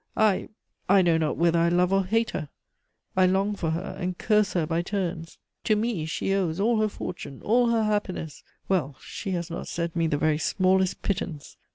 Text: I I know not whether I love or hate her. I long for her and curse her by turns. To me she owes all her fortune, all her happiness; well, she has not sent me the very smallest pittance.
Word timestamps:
I 0.17 0.49
I 0.89 1.03
know 1.03 1.19
not 1.19 1.37
whether 1.37 1.59
I 1.59 1.69
love 1.69 1.93
or 1.93 2.03
hate 2.03 2.31
her. 2.31 2.49
I 3.15 3.27
long 3.27 3.53
for 3.55 3.69
her 3.69 3.95
and 3.99 4.17
curse 4.17 4.53
her 4.53 4.65
by 4.65 4.81
turns. 4.81 5.37
To 5.65 5.75
me 5.75 6.05
she 6.07 6.33
owes 6.33 6.59
all 6.59 6.79
her 6.81 6.89
fortune, 6.89 7.39
all 7.43 7.69
her 7.69 7.83
happiness; 7.83 8.43
well, 8.67 8.95
she 8.99 9.29
has 9.33 9.51
not 9.51 9.67
sent 9.67 9.95
me 9.95 10.07
the 10.07 10.17
very 10.17 10.39
smallest 10.39 11.03
pittance. 11.03 11.55